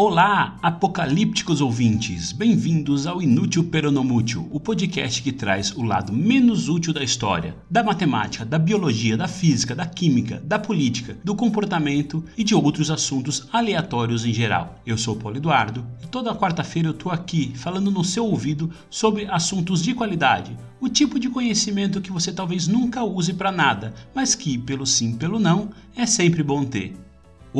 Olá, 0.00 0.56
apocalípticos 0.62 1.60
ouvintes! 1.60 2.30
Bem-vindos 2.30 3.04
ao 3.04 3.20
Inútil 3.20 3.64
Peronomútil, 3.64 4.48
o 4.52 4.60
podcast 4.60 5.20
que 5.20 5.32
traz 5.32 5.72
o 5.72 5.82
lado 5.82 6.12
menos 6.12 6.68
útil 6.68 6.92
da 6.92 7.02
história, 7.02 7.56
da 7.68 7.82
matemática, 7.82 8.44
da 8.44 8.60
biologia, 8.60 9.16
da 9.16 9.26
física, 9.26 9.74
da 9.74 9.84
química, 9.84 10.40
da 10.44 10.56
política, 10.56 11.18
do 11.24 11.34
comportamento 11.34 12.24
e 12.36 12.44
de 12.44 12.54
outros 12.54 12.92
assuntos 12.92 13.48
aleatórios 13.52 14.24
em 14.24 14.32
geral. 14.32 14.80
Eu 14.86 14.96
sou 14.96 15.16
Paulo 15.16 15.38
Eduardo 15.38 15.84
e 16.00 16.06
toda 16.06 16.32
quarta-feira 16.32 16.90
eu 16.90 16.94
tô 16.94 17.10
aqui 17.10 17.52
falando 17.56 17.90
no 17.90 18.04
seu 18.04 18.24
ouvido 18.24 18.70
sobre 18.88 19.26
assuntos 19.26 19.82
de 19.82 19.94
qualidade, 19.94 20.56
o 20.80 20.88
tipo 20.88 21.18
de 21.18 21.28
conhecimento 21.28 22.00
que 22.00 22.12
você 22.12 22.32
talvez 22.32 22.68
nunca 22.68 23.02
use 23.02 23.32
para 23.32 23.50
nada, 23.50 23.92
mas 24.14 24.36
que, 24.36 24.58
pelo 24.58 24.86
sim, 24.86 25.16
pelo 25.16 25.40
não, 25.40 25.70
é 25.96 26.06
sempre 26.06 26.44
bom 26.44 26.64
ter. 26.64 27.07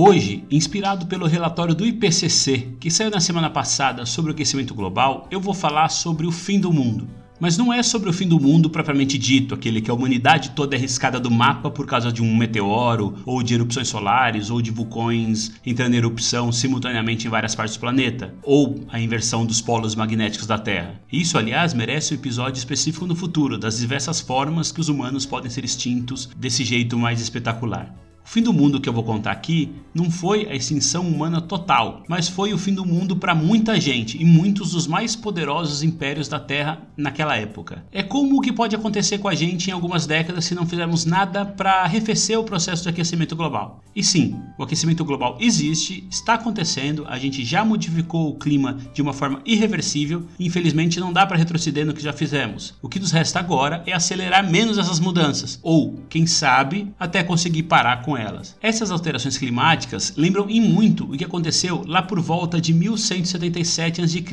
Hoje, 0.01 0.45
inspirado 0.49 1.07
pelo 1.07 1.27
relatório 1.27 1.75
do 1.75 1.85
IPCC, 1.85 2.77
que 2.79 2.89
saiu 2.89 3.11
na 3.11 3.19
semana 3.19 3.51
passada 3.51 4.07
sobre 4.07 4.31
o 4.31 4.33
aquecimento 4.33 4.73
global, 4.73 5.27
eu 5.29 5.41
vou 5.41 5.53
falar 5.53 5.89
sobre 5.89 6.25
o 6.25 6.31
fim 6.31 6.61
do 6.61 6.73
mundo. 6.73 7.09
Mas 7.41 7.59
não 7.59 7.73
é 7.73 7.83
sobre 7.83 8.09
o 8.09 8.13
fim 8.13 8.29
do 8.29 8.39
mundo 8.39 8.71
propriamente 8.71 9.19
dito, 9.19 9.57
aquele 9.57 9.81
que 9.81 9.91
a 9.91 9.95
humanidade 9.95 10.51
toda 10.51 10.77
é 10.77 10.79
riscada 10.79 11.19
do 11.19 11.33
mapa 11.33 11.69
por 11.69 11.85
causa 11.85 12.13
de 12.13 12.23
um 12.23 12.37
meteoro, 12.37 13.17
ou 13.27 13.43
de 13.43 13.55
erupções 13.55 13.89
solares, 13.89 14.51
ou 14.51 14.63
de 14.63 14.71
vulcões 14.71 15.51
entrando 15.67 15.95
em 15.95 15.99
erupção 15.99 16.53
simultaneamente 16.53 17.27
em 17.27 17.31
várias 17.31 17.57
partes 17.57 17.77
do 17.77 17.81
planeta, 17.81 18.33
ou 18.45 18.85
a 18.91 19.01
inversão 19.01 19.45
dos 19.45 19.61
polos 19.61 19.97
magnéticos 19.97 20.47
da 20.47 20.59
Terra. 20.59 21.01
Isso, 21.13 21.37
aliás, 21.37 21.75
merece 21.75 22.15
um 22.15 22.19
episódio 22.19 22.61
específico 22.61 23.05
no 23.05 23.17
futuro, 23.17 23.59
das 23.59 23.79
diversas 23.79 24.21
formas 24.21 24.71
que 24.71 24.81
os 24.81 24.89
humanos 24.89 25.27
podem 25.27 25.51
ser 25.51 25.65
extintos 25.65 26.31
desse 26.37 26.63
jeito 26.63 26.97
mais 26.97 27.21
espetacular. 27.21 27.93
O 28.29 28.31
fim 28.31 28.43
do 28.43 28.53
mundo 28.53 28.79
que 28.79 28.87
eu 28.87 28.93
vou 28.93 29.03
contar 29.03 29.33
aqui 29.33 29.73
não 29.95 30.11
foi 30.11 30.47
a 30.51 30.55
extinção 30.55 31.09
humana 31.09 31.41
total, 31.41 32.03
mas 32.07 32.29
foi 32.29 32.53
o 32.53 32.59
fim 32.59 32.75
do 32.75 32.85
mundo 32.85 33.17
para 33.17 33.35
muita 33.35 33.81
gente 33.81 34.21
e 34.21 34.25
muitos 34.25 34.73
dos 34.73 34.87
mais 34.87 35.17
poderosos 35.17 35.83
impérios 35.83 36.29
da 36.29 36.39
Terra 36.39 36.83
naquela 36.95 37.35
época. 37.39 37.83
É 37.91 38.03
como 38.03 38.37
o 38.37 38.41
que 38.43 38.53
pode 38.53 38.77
acontecer 38.77 39.17
com 39.17 39.29
a 39.29 39.35
gente 39.35 39.71
em 39.71 39.73
algumas 39.73 40.05
décadas 40.07 40.45
se 40.45 40.55
não 40.55 40.67
fizermos 40.67 41.07
nada 41.07 41.47
para 41.47 41.83
arrefecer 41.85 42.39
o 42.39 42.45
processo 42.45 42.83
de 42.83 42.91
aquecimento 42.91 43.35
global. 43.35 43.83
E 43.97 44.05
sim, 44.05 44.39
o 44.59 44.63
aquecimento 44.63 45.07
global 45.07 45.39
existe, 45.41 46.07
está 46.11 46.35
acontecendo, 46.35 47.07
a 47.09 47.19
gente 47.19 47.43
já 47.47 47.65
modificou 47.65 48.29
o 48.29 48.39
clima 48.39 48.77
de 48.93 49.01
uma 49.01 49.15
forma 49.15 49.41
irreversível 49.47 50.27
e 50.39 50.47
infelizmente 50.47 51.01
não 51.01 51.15
dá 51.15 51.27
para 51.27 51.39
retroceder 51.39 51.87
no 51.87 51.95
que 51.95 52.03
já 52.03 52.13
fizemos. 52.13 52.75
O 52.83 52.91
que 52.91 53.01
nos 53.01 53.11
resta 53.11 53.41
agora 53.41 53.83
é 53.87 53.95
acelerar 53.95 54.49
menos 54.49 54.77
essas 54.77 55.01
mudanças, 55.01 55.59
ou, 55.63 55.99
quem 56.11 56.27
sabe, 56.27 56.93
até 57.01 57.25
conseguir 57.25 57.63
parar 57.63 58.03
com 58.03 58.18
elas. 58.19 58.57
Essas 58.61 58.91
alterações 58.91 59.39
climáticas 59.39 60.13
lembram 60.17 60.49
em 60.51 60.61
muito 60.61 61.05
o 61.05 61.17
que 61.17 61.25
aconteceu 61.25 61.85
lá 61.87 62.03
por 62.03 62.21
volta 62.21 62.61
de 62.61 62.73
1177 62.73 64.03
a.C. 64.03 64.25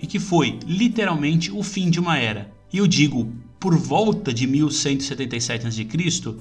e 0.00 0.06
que 0.06 0.18
foi 0.18 0.58
literalmente 0.66 1.50
o 1.50 1.62
fim 1.62 1.90
de 1.90 2.00
uma 2.00 2.18
era. 2.18 2.50
E 2.72 2.78
eu 2.78 2.86
digo 2.86 3.32
por 3.64 3.78
volta 3.78 4.30
de 4.34 4.46
1177 4.46 5.66
a.C., 5.66 5.86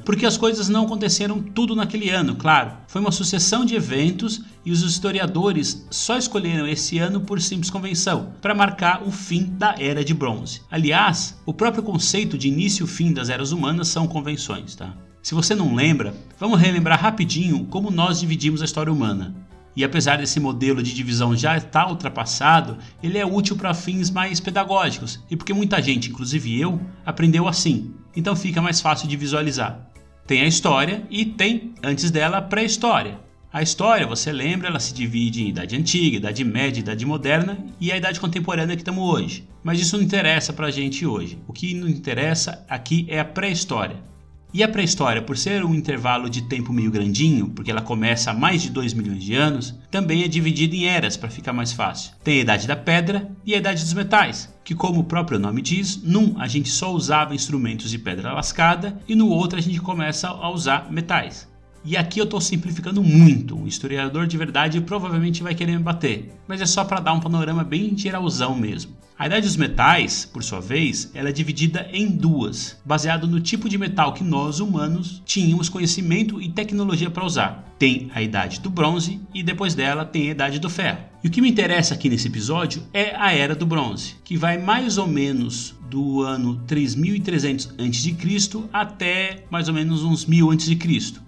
porque 0.04 0.26
as 0.26 0.36
coisas 0.36 0.68
não 0.68 0.84
aconteceram 0.84 1.42
tudo 1.42 1.74
naquele 1.74 2.10
ano, 2.10 2.36
claro. 2.36 2.74
Foi 2.86 3.00
uma 3.00 3.14
sucessão 3.14 3.64
de 3.64 3.76
eventos 3.76 4.42
e 4.66 4.72
os 4.72 4.82
historiadores 4.82 5.88
só 5.90 6.18
escolheram 6.18 6.68
esse 6.68 7.00
ano 7.00 7.22
por 7.22 7.40
simples 7.40 7.70
convenção, 7.70 8.34
para 8.42 8.54
marcar 8.54 9.04
o 9.08 9.10
fim 9.12 9.44
da 9.58 9.74
Era 9.80 10.04
de 10.04 10.14
Bronze. 10.14 10.64
Aliás, 10.70 11.40
o 11.46 11.54
próprio 11.54 11.82
conceito 11.82 12.38
de 12.38 12.50
início 12.50 12.84
e 12.84 12.90
fim 12.90 13.14
das 13.14 13.30
eras 13.30 13.54
humanas 13.54 13.88
são 13.88 14.06
convenções, 14.06 14.76
tá? 14.76 14.94
Se 15.24 15.34
você 15.34 15.56
não 15.56 15.74
lembra, 15.74 16.14
vamos 16.38 16.60
relembrar 16.60 17.00
rapidinho 17.00 17.64
como 17.68 17.90
nós 17.90 18.20
dividimos 18.20 18.62
a 18.62 18.66
história 18.66 18.92
humana. 18.92 19.34
E 19.74 19.82
apesar 19.82 20.18
desse 20.18 20.38
modelo 20.38 20.84
de 20.84 20.94
divisão 20.94 21.34
já 21.34 21.56
estar 21.56 21.88
ultrapassado, 21.88 22.78
ele 23.02 23.18
é 23.18 23.26
útil 23.26 23.56
para 23.56 23.74
fins 23.74 24.10
mais 24.10 24.42
pedagógicos 24.42 25.24
e 25.32 25.38
porque 25.38 25.54
muita 25.54 25.82
gente, 25.82 26.10
inclusive 26.10 26.60
eu, 26.60 26.78
aprendeu 27.06 27.48
assim. 27.48 27.94
Então 28.14 28.36
fica 28.36 28.62
mais 28.62 28.82
fácil 28.82 29.08
de 29.08 29.16
visualizar. 29.16 29.90
Tem 30.28 30.42
a 30.42 30.46
história 30.46 31.08
e 31.10 31.26
tem, 31.26 31.74
antes 31.82 32.12
dela, 32.12 32.40
a 32.40 32.42
pré-história. 32.42 33.18
A 33.52 33.62
história, 33.62 34.06
você 34.06 34.30
lembra, 34.30 34.68
ela 34.68 34.80
se 34.80 34.94
divide 34.94 35.42
em 35.42 35.48
idade 35.48 35.78
antiga, 35.78 36.18
idade 36.18 36.44
média, 36.44 36.82
idade 36.82 37.06
moderna 37.06 37.58
e 37.80 37.94
a 37.94 37.98
idade 37.98 38.20
contemporânea 38.20 38.76
que 38.76 38.82
estamos 38.82 39.10
hoje. 39.10 39.48
Mas 39.64 39.80
isso 39.80 39.96
não 39.96 40.04
interessa 40.04 40.52
para 40.52 40.68
a 40.68 40.72
gente 40.72 41.06
hoje. 41.06 41.40
O 41.48 41.54
que 41.54 41.74
não 41.74 41.88
interessa 41.88 42.66
aqui 42.68 43.06
é 43.08 43.22
a 43.22 43.26
pré-história. 43.26 44.12
E 44.54 44.62
a 44.62 44.68
pré-história, 44.68 45.20
por 45.20 45.36
ser 45.36 45.66
um 45.66 45.74
intervalo 45.74 46.30
de 46.30 46.44
tempo 46.44 46.72
meio 46.72 46.92
grandinho, 46.92 47.50
porque 47.50 47.72
ela 47.72 47.82
começa 47.82 48.30
há 48.30 48.36
mais 48.36 48.62
de 48.62 48.70
2 48.70 48.94
milhões 48.94 49.24
de 49.24 49.34
anos, 49.34 49.74
também 49.90 50.22
é 50.22 50.28
dividida 50.28 50.76
em 50.76 50.86
eras 50.86 51.18
para 51.18 51.28
ficar 51.28 51.52
mais 51.52 51.74
fácil. 51.74 52.14
Tem 52.24 52.38
a 52.38 52.42
Idade 52.42 52.68
da 52.68 52.76
Pedra 52.76 53.32
e 53.44 53.56
a 53.56 53.58
Idade 53.58 53.82
dos 53.82 53.94
Metais, 53.96 54.54
que 54.64 54.76
como 54.76 55.00
o 55.00 55.06
próprio 55.06 55.40
nome 55.40 55.60
diz, 55.60 56.04
num 56.04 56.40
a 56.40 56.48
gente 56.48 56.70
só 56.70 56.94
usava 56.94 57.34
instrumentos 57.34 57.90
de 57.90 57.98
pedra 57.98 58.32
lascada 58.32 58.96
e 59.08 59.16
no 59.16 59.28
outro 59.28 59.58
a 59.58 59.62
gente 59.62 59.82
começa 59.82 60.28
a 60.28 60.50
usar 60.52 60.92
metais. 60.92 61.52
E 61.84 61.98
aqui 61.98 62.20
eu 62.20 62.26
estou 62.26 62.40
simplificando 62.40 63.02
muito, 63.02 63.58
um 63.58 63.66
historiador 63.66 64.28
de 64.28 64.38
verdade 64.38 64.80
provavelmente 64.82 65.42
vai 65.42 65.56
querer 65.56 65.76
me 65.76 65.84
bater, 65.84 66.32
mas 66.48 66.62
é 66.62 66.66
só 66.68 66.86
para 66.86 67.00
dar 67.00 67.14
um 67.14 67.20
panorama 67.20 67.64
bem 67.64 67.98
geralzão 67.98 68.56
mesmo. 68.56 68.96
A 69.18 69.28
idade 69.28 69.46
dos 69.46 69.56
metais, 69.56 70.26
por 70.26 70.44
sua 70.44 70.60
vez, 70.60 71.12
ela 71.14 71.30
é 71.30 71.32
dividida 71.32 71.88
em 71.94 72.08
duas, 72.08 72.82
baseado 72.84 73.28
no 73.28 73.40
tipo 73.40 73.70
de 73.70 73.78
metal 73.78 74.14
que 74.14 74.24
nós 74.24 74.60
humanos 74.60 75.22
tínhamos 75.24 75.70
conhecimento 75.70 76.42
e 76.42 76.50
tecnologia 76.50 77.12
para 77.12 77.26
usar. 77.26 77.74
Tem 77.78 78.10
a 78.16 78.24
idade 78.24 78.60
do 78.60 78.72
bronze 78.72 79.22
e 79.34 79.44
depois 79.44 79.76
dela 79.76 80.04
tem 80.04 80.30
a 80.30 80.32
idade 80.32 80.58
do 80.58 80.70
ferro. 80.70 81.00
E 81.24 81.28
o 81.28 81.32
que 81.32 81.42
me 81.42 81.50
interessa 81.50 81.94
aqui 81.94 82.10
nesse 82.10 82.28
episódio 82.28 82.84
é 82.92 83.16
a 83.16 83.32
era 83.32 83.54
do 83.54 83.68
bronze, 83.68 84.16
que 84.24 84.36
vai 84.36 84.58
mais 84.58 84.98
ou 84.98 85.08
menos 85.08 85.76
do 85.90 86.24
ano 86.24 86.60
3300 86.66 87.76
a.C. 87.78 88.64
até 88.74 89.46
mais 89.52 89.68
ou 89.68 89.76
menos 89.76 90.04
uns 90.04 90.26
1000 90.26 90.52
a.C., 90.52 90.78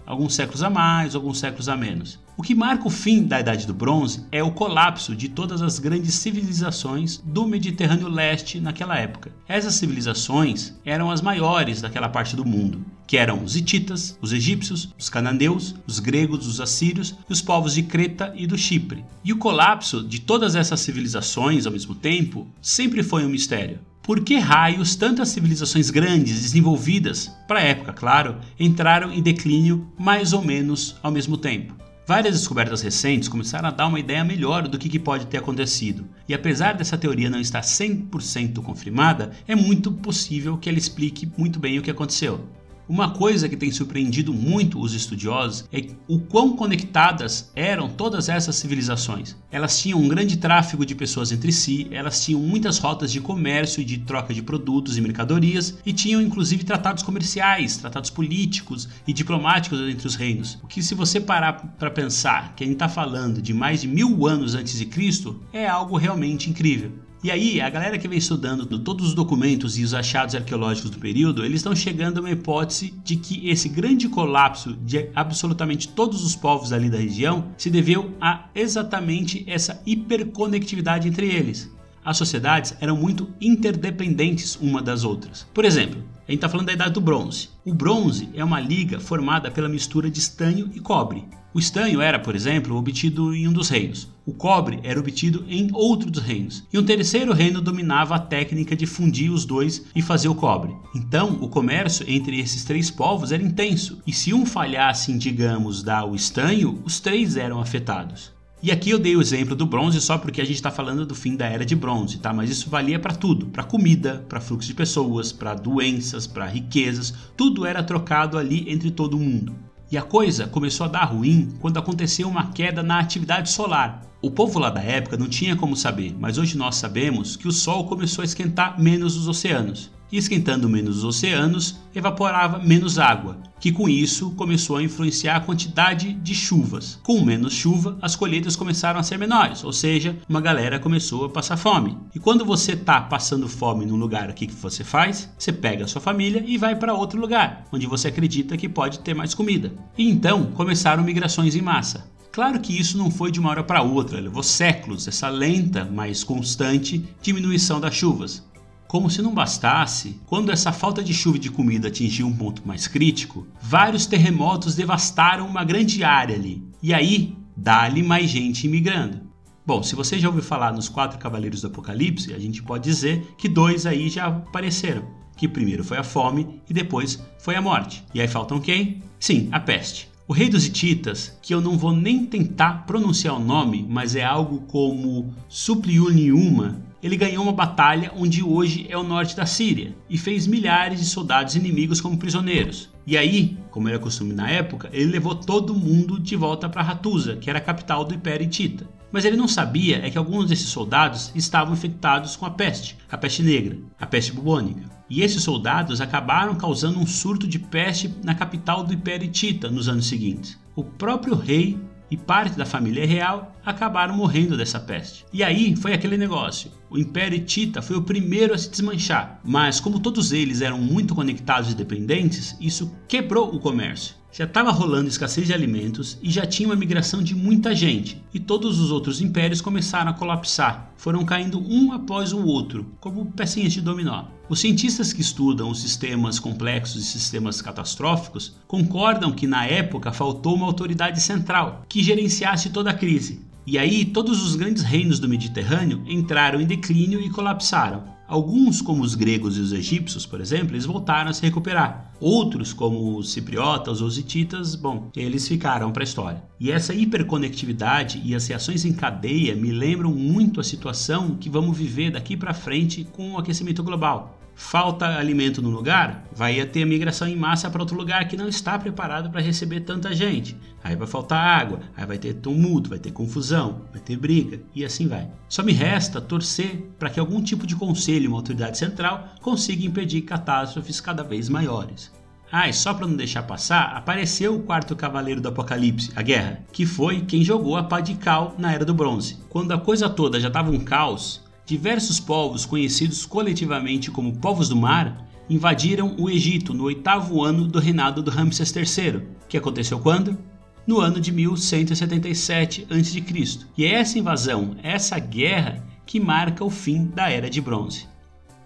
alguns 0.07 0.33
séculos 0.33 0.63
a 0.63 0.71
mais, 0.71 1.13
alguns 1.13 1.37
séculos 1.37 1.69
a 1.69 1.77
menos. 1.77 2.19
O 2.37 2.43
que 2.43 2.53
marca 2.53 2.85
o 2.85 2.91
fim 2.91 3.23
da 3.23 3.39
Idade 3.39 3.65
do 3.65 3.73
Bronze 3.73 4.25
é 4.29 4.43
o 4.43 4.51
colapso 4.51 5.15
de 5.15 5.29
todas 5.29 5.61
as 5.61 5.79
grandes 5.79 6.15
civilizações 6.15 7.21
do 7.23 7.47
Mediterrâneo 7.47 8.09
Leste 8.09 8.59
naquela 8.59 8.97
época. 8.97 9.31
Essas 9.47 9.75
civilizações 9.75 10.73
eram 10.83 11.09
as 11.09 11.21
maiores 11.21 11.81
daquela 11.81 12.09
parte 12.09 12.35
do 12.35 12.43
mundo, 12.43 12.85
que 13.07 13.15
eram 13.15 13.41
os 13.41 13.55
hititas, 13.55 14.17
os 14.21 14.33
egípcios, 14.33 14.93
os 14.99 15.09
cananeus, 15.09 15.75
os 15.87 15.99
gregos, 15.99 16.45
os 16.45 16.59
assírios 16.59 17.15
e 17.29 17.31
os 17.31 17.41
povos 17.41 17.73
de 17.73 17.83
Creta 17.83 18.33
e 18.35 18.45
do 18.45 18.57
Chipre. 18.57 19.05
E 19.23 19.31
o 19.31 19.37
colapso 19.37 20.05
de 20.05 20.19
todas 20.19 20.55
essas 20.55 20.81
civilizações 20.81 21.65
ao 21.65 21.71
mesmo 21.71 21.95
tempo 21.95 22.45
sempre 22.61 23.01
foi 23.01 23.25
um 23.25 23.29
mistério. 23.29 23.79
Por 24.03 24.19
que 24.19 24.37
raios 24.37 24.93
tantas 24.97 25.29
civilizações 25.29 25.89
grandes, 25.89 26.41
desenvolvidas, 26.41 27.31
para 27.47 27.59
a 27.59 27.63
época, 27.63 27.93
claro, 27.93 28.35
entraram 28.59 29.11
em 29.13 29.21
declínio 29.21 29.89
mais 29.97 30.33
ou 30.33 30.43
menos 30.43 30.97
ao 31.01 31.11
mesmo 31.11 31.37
tempo? 31.37 31.84
Várias 32.07 32.37
descobertas 32.37 32.83
recentes 32.83 33.27
começaram 33.27 33.67
a 33.67 33.71
dar 33.71 33.87
uma 33.87 33.99
ideia 33.99 34.23
melhor 34.23 34.67
do 34.67 34.77
que, 34.77 34.99
pode 34.99 35.25
ter 35.25 35.37
acontecido, 35.37 36.07
e 36.29 36.35
apesar 36.35 36.73
dessa 36.73 36.95
teoria 36.95 37.31
não 37.31 37.39
estar 37.39 37.61
100% 37.61 38.61
confirmada, 38.61 39.31
é 39.47 39.55
muito 39.55 39.91
possível 39.91 40.55
que 40.55 40.69
ela 40.69 40.77
explique 40.77 41.27
muito 41.35 41.59
bem 41.59 41.79
o 41.79 41.81
que 41.81 41.89
aconteceu. 41.89 42.47
Uma 42.87 43.09
coisa 43.09 43.49
que 43.49 43.57
tem 43.57 43.71
surpreendido 43.71 44.31
muito 44.31 44.79
os 44.79 44.93
estudiosos 44.93 45.65
é 45.73 45.87
o 46.07 46.19
quão 46.19 46.55
conectadas 46.55 47.51
eram 47.55 47.89
todas 47.89 48.29
essas 48.29 48.55
civilizações. 48.57 49.35
Elas 49.51 49.79
tinham 49.79 49.99
um 49.99 50.07
grande 50.07 50.37
tráfego 50.37 50.85
de 50.85 50.93
pessoas 50.93 51.31
entre 51.31 51.51
si, 51.51 51.87
elas 51.89 52.23
tinham 52.23 52.39
muitas 52.39 52.77
rotas 52.77 53.11
de 53.11 53.19
comércio 53.19 53.81
e 53.81 53.85
de 53.85 53.97
troca 53.97 54.35
de 54.35 54.43
produtos 54.43 54.97
e 54.97 55.01
mercadorias, 55.01 55.79
e 55.83 55.91
tinham 55.91 56.21
inclusive 56.21 56.63
tratados 56.63 57.01
comerciais, 57.01 57.77
tratados 57.77 58.11
políticos 58.11 58.87
e 59.07 59.13
diplomáticos 59.13 59.79
entre 59.79 60.05
os 60.05 60.13
reinos. 60.13 60.59
O 60.61 60.67
que, 60.67 60.83
se 60.83 60.93
você 60.93 61.19
parar 61.19 61.53
para 61.79 61.89
pensar 61.89 62.53
que 62.55 62.63
a 62.63 62.67
gente 62.67 62.75
está 62.75 62.87
falando 62.87 63.41
de 63.41 63.53
mais 63.53 63.81
de 63.81 63.87
mil 63.87 64.27
anos 64.27 64.53
antes 64.53 64.77
de 64.77 64.85
Cristo, 64.85 65.41
é 65.51 65.67
algo 65.67 65.97
realmente 65.97 66.51
incrível. 66.51 66.91
E 67.25 67.31
aí, 67.31 67.59
a 67.59 67.71
galera 67.71 67.97
que 67.97 68.07
vem 68.07 68.19
estudando 68.19 68.67
todos 68.77 69.07
os 69.07 69.15
documentos 69.15 69.79
e 69.79 69.83
os 69.83 69.95
achados 69.95 70.35
arqueológicos 70.35 70.91
do 70.91 70.99
período, 70.99 71.43
eles 71.43 71.55
estão 71.55 71.75
chegando 71.75 72.19
a 72.19 72.21
uma 72.21 72.29
hipótese 72.29 72.93
de 73.03 73.15
que 73.15 73.49
esse 73.49 73.67
grande 73.67 74.07
colapso 74.07 74.75
de 74.75 75.09
absolutamente 75.15 75.87
todos 75.87 76.23
os 76.23 76.35
povos 76.35 76.71
ali 76.71 76.87
da 76.87 76.99
região 76.99 77.47
se 77.57 77.71
deveu 77.71 78.13
a 78.21 78.45
exatamente 78.53 79.43
essa 79.47 79.81
hiperconectividade 79.87 81.07
entre 81.07 81.25
eles. 81.25 81.67
As 82.05 82.15
sociedades 82.15 82.75
eram 82.79 82.95
muito 82.95 83.27
interdependentes 83.41 84.55
uma 84.61 84.79
das 84.79 85.03
outras. 85.03 85.47
Por 85.51 85.65
exemplo, 85.65 86.03
A 86.27 86.31
gente 86.31 86.39
está 86.39 86.49
falando 86.49 86.65
da 86.65 86.73
Idade 86.73 86.93
do 86.95 87.01
Bronze. 87.01 87.49
O 87.63 87.71
bronze 87.71 88.29
é 88.33 88.43
uma 88.43 88.59
liga 88.59 88.99
formada 88.99 89.51
pela 89.51 89.69
mistura 89.69 90.09
de 90.09 90.17
estanho 90.17 90.71
e 90.73 90.79
cobre. 90.79 91.23
O 91.53 91.59
estanho 91.59 92.01
era, 92.01 92.17
por 92.17 92.35
exemplo, 92.35 92.75
obtido 92.75 93.33
em 93.33 93.47
um 93.47 93.53
dos 93.53 93.69
reinos. 93.69 94.09
O 94.25 94.33
cobre 94.33 94.79
era 94.83 94.99
obtido 94.99 95.45
em 95.47 95.69
outro 95.71 96.09
dos 96.09 96.23
reinos. 96.23 96.63
E 96.73 96.79
um 96.79 96.83
terceiro 96.83 97.31
reino 97.31 97.61
dominava 97.61 98.15
a 98.15 98.19
técnica 98.19 98.75
de 98.75 98.87
fundir 98.87 99.31
os 99.31 99.45
dois 99.45 99.85
e 99.95 100.01
fazer 100.01 100.27
o 100.27 100.33
cobre. 100.33 100.75
Então, 100.95 101.37
o 101.41 101.47
comércio 101.47 102.03
entre 102.09 102.39
esses 102.39 102.65
três 102.65 102.89
povos 102.89 103.31
era 103.31 103.43
intenso. 103.43 104.01
E 104.05 104.11
se 104.11 104.33
um 104.33 104.47
falhasse 104.47 105.11
em, 105.11 105.19
digamos, 105.19 105.83
dar 105.83 106.05
o 106.05 106.15
estanho, 106.15 106.81
os 106.83 106.99
três 106.99 107.37
eram 107.37 107.61
afetados. 107.61 108.34
E 108.65 108.71
aqui 108.71 108.89
eu 108.89 108.97
dei 108.97 109.15
o 109.15 109.21
exemplo 109.21 109.55
do 109.55 109.67
bronze 109.67 110.01
só 110.01 110.17
porque 110.17 110.41
a 110.41 110.43
gente 110.43 110.55
está 110.55 110.71
falando 110.71 111.05
do 111.05 111.13
fim 111.13 111.35
da 111.35 111.45
era 111.45 111.63
de 111.63 111.75
bronze, 111.75 112.17
tá? 112.17 112.33
Mas 112.33 112.49
isso 112.49 112.67
valia 112.67 112.97
para 112.97 113.13
tudo, 113.13 113.45
para 113.45 113.63
comida, 113.63 114.25
para 114.27 114.41
fluxo 114.41 114.67
de 114.67 114.73
pessoas, 114.73 115.31
para 115.31 115.53
doenças, 115.53 116.25
para 116.25 116.47
riquezas, 116.47 117.13
tudo 117.37 117.63
era 117.63 117.83
trocado 117.83 118.39
ali 118.39 118.65
entre 118.67 118.89
todo 118.89 119.19
mundo. 119.19 119.55
E 119.91 119.95
a 119.99 120.01
coisa 120.01 120.47
começou 120.47 120.85
a 120.87 120.89
dar 120.89 121.03
ruim 121.03 121.53
quando 121.59 121.77
aconteceu 121.77 122.27
uma 122.27 122.53
queda 122.53 122.81
na 122.81 122.97
atividade 122.97 123.51
solar. 123.51 124.01
O 124.19 124.31
povo 124.31 124.57
lá 124.57 124.71
da 124.71 124.81
época 124.81 125.15
não 125.15 125.29
tinha 125.29 125.55
como 125.55 125.75
saber, 125.75 126.15
mas 126.19 126.39
hoje 126.39 126.57
nós 126.57 126.77
sabemos 126.77 127.35
que 127.35 127.47
o 127.47 127.51
Sol 127.51 127.85
começou 127.85 128.23
a 128.23 128.25
esquentar 128.25 128.81
menos 128.81 129.15
os 129.15 129.27
oceanos 129.27 129.91
esquentando 130.11 130.69
menos 130.69 130.97
os 130.97 131.03
oceanos, 131.03 131.79
evaporava 131.93 132.59
menos 132.59 132.99
água, 132.99 133.37
que 133.59 133.71
com 133.71 133.89
isso 133.89 134.31
começou 134.31 134.77
a 134.77 134.83
influenciar 134.83 135.37
a 135.37 135.39
quantidade 135.39 136.13
de 136.13 136.35
chuvas. 136.35 136.99
Com 137.03 137.23
menos 137.23 137.53
chuva, 137.53 137.97
as 138.01 138.15
colheitas 138.15 138.55
começaram 138.55 138.99
a 138.99 139.03
ser 139.03 139.17
menores, 139.17 139.63
ou 139.63 139.73
seja, 139.73 140.17
uma 140.29 140.41
galera 140.41 140.79
começou 140.79 141.25
a 141.25 141.29
passar 141.29 141.57
fome. 141.57 141.97
E 142.13 142.19
quando 142.19 142.45
você 142.45 142.73
está 142.73 143.01
passando 143.01 143.47
fome 143.47 143.85
num 143.85 143.95
lugar, 143.95 144.29
o 144.29 144.33
que 144.33 144.47
você 144.47 144.83
faz? 144.83 145.29
Você 145.37 145.51
pega 145.51 145.85
a 145.85 145.87
sua 145.87 146.01
família 146.01 146.43
e 146.45 146.57
vai 146.57 146.75
para 146.75 146.93
outro 146.93 147.19
lugar, 147.19 147.65
onde 147.71 147.87
você 147.87 148.09
acredita 148.09 148.57
que 148.57 148.69
pode 148.69 148.99
ter 148.99 149.13
mais 149.13 149.33
comida. 149.33 149.73
E 149.97 150.09
então 150.09 150.45
começaram 150.51 151.03
migrações 151.03 151.55
em 151.55 151.61
massa. 151.61 152.13
Claro 152.35 152.59
que 152.59 152.77
isso 152.77 152.97
não 152.97 153.09
foi 153.09 153.31
de 153.31 153.39
uma 153.39 153.49
hora 153.49 153.63
para 153.63 153.81
outra, 153.81 154.19
levou 154.19 154.43
séculos 154.43 155.07
essa 155.07 155.29
lenta, 155.29 155.89
mas 155.89 156.21
constante 156.21 157.01
diminuição 157.21 157.79
das 157.79 157.95
chuvas. 157.95 158.43
Como 158.87 159.09
se 159.09 159.21
não 159.21 159.33
bastasse, 159.33 160.21
quando 160.25 160.51
essa 160.51 160.71
falta 160.71 161.03
de 161.03 161.13
chuva 161.13 161.37
e 161.37 161.39
de 161.39 161.49
comida 161.49 161.87
atingiu 161.87 162.27
um 162.27 162.35
ponto 162.35 162.65
mais 162.65 162.87
crítico, 162.87 163.47
vários 163.59 164.05
terremotos 164.05 164.75
devastaram 164.75 165.47
uma 165.47 165.63
grande 165.63 166.03
área 166.03 166.35
ali. 166.35 166.63
E 166.81 166.93
aí, 166.93 167.35
dá-lhe 167.57 168.03
mais 168.03 168.29
gente 168.29 168.67
imigrando. 168.67 169.21
Bom, 169.65 169.81
se 169.81 169.95
você 169.95 170.19
já 170.19 170.27
ouviu 170.27 170.43
falar 170.43 170.71
nos 170.71 170.87
quatro 170.87 171.17
cavaleiros 171.17 171.61
do 171.61 171.67
Apocalipse, 171.67 172.33
a 172.33 172.37
gente 172.37 172.61
pode 172.61 172.83
dizer 172.83 173.33
que 173.35 173.49
dois 173.49 173.87
aí 173.87 174.07
já 174.07 174.27
apareceram. 174.27 175.03
Que 175.35 175.47
primeiro 175.47 175.83
foi 175.83 175.97
a 175.97 176.03
fome 176.03 176.61
e 176.69 176.73
depois 176.73 177.19
foi 177.39 177.55
a 177.55 177.61
morte. 177.61 178.03
E 178.13 178.21
aí 178.21 178.27
faltam 178.27 178.59
quem? 178.59 179.01
Sim, 179.19 179.49
a 179.51 179.59
peste. 179.59 180.07
O 180.27 180.33
rei 180.33 180.49
dos 180.49 180.65
hititas, 180.65 181.37
que 181.41 181.53
eu 181.53 181.61
não 181.61 181.77
vou 181.77 181.91
nem 181.91 182.25
tentar 182.25 182.85
pronunciar 182.85 183.35
o 183.35 183.43
nome, 183.43 183.85
mas 183.89 184.15
é 184.15 184.23
algo 184.23 184.61
como 184.61 185.33
Supliuniuma, 185.47 186.81
ele 187.05 187.17
ganhou 187.17 187.43
uma 187.43 187.53
batalha 187.53 188.11
onde 188.17 188.41
hoje 188.41 188.87
é 188.89 188.97
o 188.97 189.03
norte 189.03 189.35
da 189.35 189.45
Síria 189.45 189.95
e 190.09 190.17
fez 190.17 190.47
milhares 190.47 190.99
de 190.99 191.05
soldados 191.05 191.55
inimigos 191.55 192.01
como 192.01 192.17
prisioneiros. 192.17 192.89
E 193.05 193.15
aí, 193.15 193.59
como 193.69 193.87
era 193.87 193.99
costume 193.99 194.33
na 194.33 194.49
época, 194.49 194.89
ele 194.91 195.11
levou 195.11 195.35
todo 195.35 195.75
mundo 195.75 196.19
de 196.19 196.35
volta 196.35 196.67
para 196.67 196.81
Ratusa, 196.81 197.35
que 197.35 197.47
era 197.47 197.59
a 197.59 197.61
capital 197.61 198.03
do 198.03 198.15
Império 198.15 198.47
Hitita. 198.47 198.89
Mas 199.11 199.23
ele 199.23 199.37
não 199.37 199.47
sabia 199.47 200.03
é 200.03 200.09
que 200.09 200.17
alguns 200.17 200.49
desses 200.49 200.69
soldados 200.69 201.31
estavam 201.35 201.75
infectados 201.75 202.35
com 202.35 202.47
a 202.47 202.49
peste, 202.49 202.97
a 203.11 203.15
peste 203.15 203.43
negra, 203.43 203.77
a 203.99 204.07
peste 204.07 204.31
bubônica. 204.31 204.89
E 205.07 205.21
esses 205.21 205.43
soldados 205.43 206.01
acabaram 206.01 206.55
causando 206.55 206.97
um 206.97 207.05
surto 207.05 207.47
de 207.47 207.59
peste 207.59 208.11
na 208.23 208.33
capital 208.33 208.83
do 208.83 208.95
Império 208.95 209.27
Hitita 209.27 209.69
nos 209.69 209.87
anos 209.87 210.07
seguintes. 210.07 210.59
O 210.75 210.83
próprio 210.83 211.35
rei 211.35 211.77
e 212.09 212.17
parte 212.17 212.57
da 212.57 212.65
família 212.65 213.05
real 213.05 213.55
acabaram 213.65 214.15
morrendo 214.15 214.57
dessa 214.57 214.79
peste. 214.79 215.25
E 215.33 215.43
aí 215.43 215.75
foi 215.75 215.93
aquele 215.93 216.17
negócio. 216.17 216.71
O 216.89 216.97
Império 216.97 217.37
Hitita 217.37 217.81
foi 217.81 217.95
o 217.97 218.03
primeiro 218.03 218.53
a 218.53 218.57
se 218.57 218.69
desmanchar, 218.69 219.39
mas 219.43 219.79
como 219.79 219.99
todos 219.99 220.31
eles 220.31 220.61
eram 220.61 220.77
muito 220.77 221.15
conectados 221.15 221.71
e 221.71 221.75
dependentes, 221.75 222.55
isso 222.59 222.93
quebrou 223.07 223.53
o 223.53 223.59
comércio. 223.59 224.15
Já 224.37 224.43
estava 224.43 224.69
rolando 224.69 225.07
escassez 225.07 225.47
de 225.47 225.53
alimentos 225.53 226.17
e 226.21 226.29
já 226.29 226.45
tinha 226.45 226.67
uma 226.67 226.75
migração 226.75 227.23
de 227.23 227.33
muita 227.33 227.73
gente, 227.73 228.21
e 228.33 228.39
todos 228.39 228.81
os 228.81 228.91
outros 228.91 229.21
impérios 229.21 229.61
começaram 229.61 230.11
a 230.11 230.13
colapsar. 230.13 230.91
Foram 230.97 231.23
caindo 231.23 231.57
um 231.57 231.93
após 231.93 232.33
o 232.33 232.45
outro, 232.45 232.85
como 232.99 233.27
pecinhas 233.27 233.71
de 233.71 233.79
dominó. 233.79 234.25
Os 234.49 234.59
cientistas 234.59 235.13
que 235.13 235.21
estudam 235.21 235.69
os 235.69 235.79
sistemas 235.79 236.37
complexos 236.37 237.01
e 237.01 237.05
sistemas 237.05 237.61
catastróficos 237.61 238.57
concordam 238.67 239.31
que 239.31 239.47
na 239.47 239.65
época 239.65 240.11
faltou 240.11 240.55
uma 240.55 240.65
autoridade 240.65 241.21
central 241.21 241.85
que 241.87 242.03
gerenciasse 242.03 242.71
toda 242.71 242.89
a 242.89 242.93
crise. 242.93 243.39
E 243.65 243.77
aí 243.77 244.03
todos 244.03 244.45
os 244.45 244.57
grandes 244.57 244.83
reinos 244.83 245.17
do 245.17 245.29
Mediterrâneo 245.29 246.03
entraram 246.05 246.59
em 246.59 246.65
declínio 246.65 247.21
e 247.21 247.29
colapsaram. 247.29 248.14
Alguns, 248.27 248.81
como 248.81 249.03
os 249.03 249.13
gregos 249.13 249.55
e 249.55 249.61
os 249.61 249.71
egípcios, 249.71 250.25
por 250.25 250.41
exemplo, 250.41 250.73
eles 250.73 250.85
voltaram 250.85 251.29
a 251.29 251.33
se 251.33 251.43
recuperar. 251.43 252.11
Outros, 252.19 252.73
como 252.73 253.17
os 253.17 253.31
cipriotas 253.31 254.01
ou 254.01 254.07
os 254.07 254.17
hititas, 254.17 254.75
bom, 254.75 255.11
eles 255.15 255.47
ficaram 255.47 255.91
para 255.91 256.01
a 256.01 256.05
história. 256.05 256.43
E 256.59 256.71
essa 256.71 256.93
hiperconectividade 256.93 258.21
e 258.25 258.33
as 258.33 258.47
reações 258.47 258.83
em 258.83 258.93
cadeia 258.93 259.55
me 259.55 259.71
lembram 259.71 260.11
muito 260.11 260.59
a 260.59 260.63
situação 260.63 261.35
que 261.35 261.49
vamos 261.49 261.77
viver 261.77 262.09
daqui 262.11 262.35
para 262.35 262.53
frente 262.53 263.03
com 263.03 263.33
o 263.33 263.37
aquecimento 263.37 263.83
global 263.83 264.39
falta 264.55 265.17
alimento 265.17 265.61
no 265.61 265.69
lugar, 265.69 266.25
vai 266.33 266.65
ter 266.65 266.85
migração 266.85 267.27
em 267.27 267.35
massa 267.35 267.69
para 267.69 267.81
outro 267.81 267.97
lugar 267.97 268.27
que 268.27 268.37
não 268.37 268.47
está 268.47 268.79
preparado 268.79 269.29
para 269.29 269.41
receber 269.41 269.81
tanta 269.81 270.15
gente. 270.15 270.57
Aí 270.83 270.95
vai 270.95 271.07
faltar 271.07 271.61
água, 271.61 271.81
aí 271.95 272.05
vai 272.05 272.17
ter 272.17 272.35
tumulto, 272.35 272.89
vai 272.89 272.99
ter 272.99 273.11
confusão, 273.11 273.81
vai 273.91 274.01
ter 274.01 274.15
briga 274.15 274.61
e 274.73 274.85
assim 274.85 275.07
vai. 275.07 275.27
Só 275.49 275.61
me 275.61 275.73
resta 275.73 276.21
torcer 276.21 276.87
para 276.97 277.09
que 277.09 277.19
algum 277.19 277.41
tipo 277.41 277.67
de 277.67 277.75
conselho, 277.75 278.29
uma 278.29 278.37
autoridade 278.37 278.77
central, 278.77 279.35
consiga 279.41 279.85
impedir 279.85 280.21
catástrofes 280.21 281.01
cada 281.01 281.23
vez 281.23 281.49
maiores. 281.49 282.11
Ah, 282.51 282.69
e 282.69 282.73
só 282.73 282.93
para 282.93 283.07
não 283.07 283.15
deixar 283.15 283.43
passar, 283.43 283.95
apareceu 283.97 284.55
o 284.55 284.63
quarto 284.63 284.95
cavaleiro 284.95 285.41
do 285.41 285.49
Apocalipse, 285.49 286.11
a 286.15 286.21
Guerra, 286.21 286.59
que 286.71 286.85
foi 286.85 287.21
quem 287.21 287.43
jogou 287.43 287.75
a 287.75 287.83
pá 287.83 287.99
de 287.99 288.13
cal 288.13 288.55
na 288.57 288.71
Era 288.71 288.85
do 288.85 288.93
Bronze. 288.93 289.37
Quando 289.49 289.71
a 289.73 289.77
coisa 289.77 290.07
toda 290.07 290.39
já 290.39 290.47
estava 290.47 290.71
um 290.71 290.79
caos, 290.79 291.43
diversos 291.65 292.19
povos 292.19 292.65
conhecidos 292.65 293.25
coletivamente 293.25 294.11
como 294.11 294.37
povos 294.37 294.69
do 294.69 294.75
mar 294.75 295.27
invadiram 295.49 296.15
o 296.19 296.29
Egito 296.29 296.73
no 296.73 296.83
oitavo 296.83 297.43
ano 297.43 297.67
do 297.67 297.79
reinado 297.79 298.21
do 298.21 298.31
Ramsés 298.31 298.73
III, 298.75 299.21
que 299.47 299.57
aconteceu 299.57 299.99
quando? 299.99 300.37
No 300.85 300.99
ano 300.99 301.19
de 301.19 301.31
1177 301.31 302.87
a.C. 302.89 303.65
E 303.77 303.85
é 303.85 303.93
essa 303.93 304.19
invasão, 304.19 304.75
essa 304.83 305.17
guerra, 305.17 305.83
que 306.05 306.19
marca 306.19 306.63
o 306.63 306.69
fim 306.69 307.05
da 307.05 307.29
Era 307.29 307.49
de 307.49 307.59
Bronze. 307.59 308.07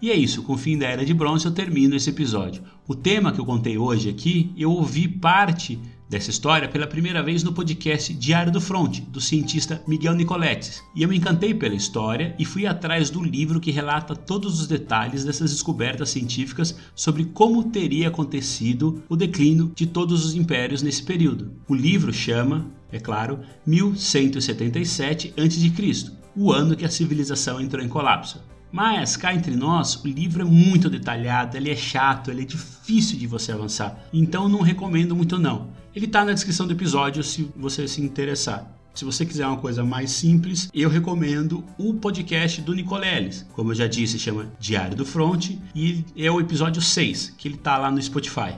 E 0.02 0.12
é 0.12 0.16
isso, 0.16 0.44
com 0.44 0.54
o 0.54 0.58
fim 0.58 0.78
da 0.78 0.88
Era 0.88 1.06
de 1.06 1.14
Bronze 1.14 1.46
eu 1.46 1.52
termino 1.52 1.96
esse 1.96 2.10
episódio. 2.10 2.64
O 2.88 2.96
tema 2.96 3.32
que 3.32 3.40
eu 3.40 3.46
contei 3.46 3.78
hoje 3.78 4.10
aqui, 4.10 4.54
eu 4.58 4.72
ouvi 4.72 5.08
parte 5.08 5.80
dessa 6.10 6.32
história 6.32 6.68
pela 6.68 6.88
primeira 6.88 7.22
vez 7.22 7.44
no 7.44 7.54
podcast 7.54 8.12
Diário 8.16 8.52
do 8.52 8.60
Front, 8.60 9.02
do 9.02 9.22
cientista 9.22 9.82
Miguel 9.88 10.16
Nicoletes. 10.16 10.84
E 10.96 11.04
eu 11.04 11.10
me 11.10 11.16
encantei 11.16 11.54
pela 11.54 11.76
história 11.76 12.36
e 12.40 12.44
fui 12.44 12.66
atrás 12.66 13.12
do 13.12 13.24
livro 13.24 13.60
que 13.60 13.70
relata 13.70 14.16
todos 14.16 14.60
os 14.60 14.68
detalhes 14.68 15.24
dessas 15.24 15.52
descobertas 15.52 16.10
científicas 16.10 16.76
sobre 16.96 17.26
como 17.26 17.66
teria 17.66 18.08
acontecido 18.08 19.04
o 19.08 19.16
declínio 19.16 19.72
de 19.76 19.86
todos 19.86 20.26
os 20.26 20.34
impérios 20.34 20.82
nesse 20.82 21.04
período. 21.04 21.52
O 21.68 21.76
livro 21.76 22.12
chama, 22.12 22.66
é 22.92 23.00
claro, 23.00 23.40
1177 23.68 25.36
a.C., 25.38 26.20
o 26.36 26.52
ano 26.52 26.76
que 26.76 26.86
a 26.86 26.90
civilização 26.90 27.62
entrou 27.62 27.84
em 27.84 27.90
colapso. 27.90 28.42
Mas 28.72 29.18
cá 29.18 29.34
entre 29.34 29.56
nós, 29.56 29.96
o 29.96 30.08
livro 30.08 30.44
é 30.44 30.46
muito 30.46 30.90
detalhado, 30.90 31.58
ele 31.58 31.72
é 31.72 31.76
chato, 31.76 32.30
ele 32.30 32.44
é 32.44 32.46
difícil 32.46 33.18
de 33.18 33.26
você 33.26 33.52
avançar. 33.52 34.00
Então 34.14 34.48
não 34.48 34.62
recomendo 34.62 35.16
muito 35.16 35.40
não. 35.40 35.70
Ele 35.96 36.06
está 36.06 36.24
na 36.24 36.34
descrição 36.34 36.68
do 36.68 36.74
episódio 36.74 37.24
se 37.24 37.50
você 37.56 37.88
se 37.88 38.02
interessar. 38.02 38.70
Se 38.94 39.06
você 39.06 39.26
quiser 39.26 39.48
uma 39.48 39.58
coisa 39.58 39.84
mais 39.84 40.12
simples, 40.12 40.70
eu 40.74 40.90
recomendo 40.90 41.64
o 41.78 41.94
podcast 41.94 42.62
do 42.62 42.74
Nicoleles. 42.74 43.46
Como 43.54 43.72
eu 43.72 43.76
já 43.76 43.88
disse, 43.88 44.20
chama 44.20 44.52
Diário 44.60 44.96
do 44.96 45.06
Front 45.06 45.52
e 45.74 46.04
é 46.16 46.30
o 46.30 46.40
episódio 46.40 46.82
6, 46.82 47.36
que 47.38 47.48
ele 47.48 47.56
está 47.56 47.78
lá 47.78 47.90
no 47.90 48.02
Spotify. 48.02 48.56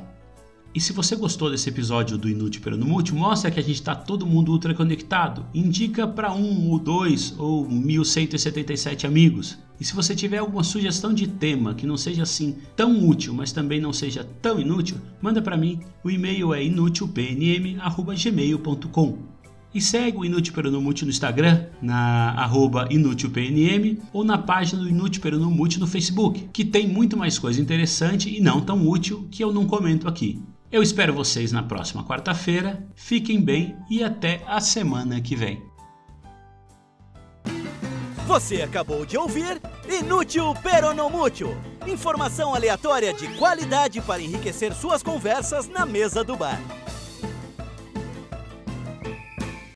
E 0.74 0.80
se 0.80 0.94
você 0.94 1.18
gostou 1.18 1.52
desse 1.52 1.68
episódio 1.68 2.18
do 2.18 2.30
Inútil 2.30 2.62
Pelo 2.62 2.86
Mútil, 2.86 3.18
mostra 3.18 3.52
que 3.52 3.60
a 3.60 3.64
gente 3.64 3.76
está 3.76 3.94
todo 3.94 4.26
mundo 4.26 4.54
ultra 4.54 4.74
conectado. 4.74 5.46
Indica 5.54 6.08
para 6.08 6.34
um 6.34 6.70
ou 6.70 6.80
dois 6.80 7.36
ou 7.38 7.70
1177 7.70 9.06
amigos. 9.06 9.58
E 9.78 9.84
se 9.84 9.94
você 9.94 10.16
tiver 10.16 10.38
alguma 10.38 10.64
sugestão 10.64 11.14
de 11.14 11.28
tema 11.28 11.74
que 11.74 11.86
não 11.86 11.98
seja 11.98 12.24
assim 12.24 12.56
tão 12.74 13.06
útil, 13.06 13.34
mas 13.34 13.52
também 13.52 13.82
não 13.82 13.92
seja 13.92 14.26
tão 14.42 14.62
inútil, 14.62 14.96
manda 15.22 15.42
para 15.42 15.58
mim. 15.58 15.82
O 16.06 16.10
e-mail 16.10 16.54
é 16.54 16.64
inútilpnm@gmail.com. 16.64 19.32
E 19.74 19.82
segue 19.82 20.18
o 20.18 20.26
Inútil 20.26 20.54
Peronomútil 20.54 21.06
no 21.06 21.12
Instagram, 21.12 21.66
na 21.82 22.32
arroba 22.32 22.88
inútilpnm, 22.92 24.00
ou 24.12 24.22
na 24.24 24.38
página 24.38 24.82
do 24.82 24.90
Inútil 24.90 25.22
Peronomútil 25.22 25.80
no 25.80 25.88
Facebook, 25.88 26.50
que 26.52 26.66
tem 26.66 26.86
muito 26.88 27.16
mais 27.16 27.40
coisa 27.40 27.62
interessante 27.62 28.30
e 28.30 28.42
não 28.42 28.60
tão 28.62 28.86
útil 28.88 29.28
que 29.32 29.42
eu 29.42 29.54
não 29.54 29.66
comento 29.66 30.10
aqui. 30.10 30.42
Eu 30.72 30.82
espero 30.82 31.14
vocês 31.14 31.52
na 31.52 31.62
próxima 31.62 32.02
quarta-feira, 32.02 32.88
fiquem 32.96 33.42
bem 33.42 33.76
e 33.90 34.02
até 34.02 34.42
a 34.48 34.62
semana 34.62 35.20
que 35.20 35.36
vem. 35.36 35.62
Você 38.26 38.62
acabou 38.62 39.06
de 39.06 39.18
ouvir 39.18 39.62
Inútil 39.90 40.54
Peronomútil. 40.64 41.50
Informação 41.86 42.56
aleatória 42.56 43.14
de 43.14 43.28
qualidade 43.38 44.00
para 44.00 44.22
enriquecer 44.22 44.74
suas 44.74 45.04
conversas 45.04 45.68
na 45.68 45.86
mesa 45.86 46.24
do 46.24 46.38
bar. 46.38 46.58